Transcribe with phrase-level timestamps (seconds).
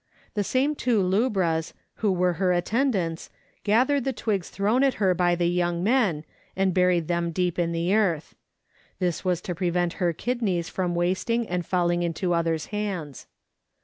[0.33, 3.29] The same two lubras, who were her attendants,
[3.63, 7.71] gathered the twigs thrown at her by the young men, and buried them deep in
[7.71, 8.33] the earth.
[8.97, 13.27] (This was to prevent her kidneys from wasting and falling into others' hands.)